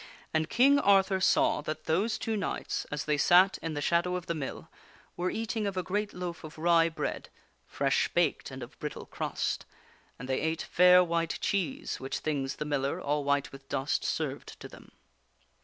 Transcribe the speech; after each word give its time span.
And 0.33 0.49
King 0.49 0.79
Arthur 0.79 1.19
saw 1.21 1.61
that 1.61 1.85
those 1.85 2.17
two 2.17 2.35
knights, 2.35 2.85
as 2.85 3.05
they 3.05 3.19
sat 3.19 3.59
in 3.59 3.75
the 3.75 3.83
shadow 3.83 4.15
of 4.15 4.25
the 4.25 4.33
mill, 4.33 4.67
were 5.15 5.29
eating 5.29 5.67
of 5.67 5.77
a 5.77 5.83
great 5.83 6.11
loaf 6.11 6.43
of 6.43 6.57
rye 6.57 6.89
bread, 6.89 7.29
fresh 7.67 8.07
baked 8.07 8.49
and 8.49 8.63
of 8.63 8.79
brittle 8.79 9.05
crust; 9.05 9.63
and 10.17 10.27
they 10.27 10.41
ate 10.41 10.63
fair 10.63 11.03
white 11.03 11.37
cheese, 11.39 11.99
which 11.99 12.17
things 12.17 12.55
the 12.55 12.65
miller, 12.65 12.99
all 12.99 13.23
white 13.23 13.51
with 13.51 13.69
dust, 13.69 14.03
served 14.03 14.59
to 14.59 14.67
them. 14.67 14.91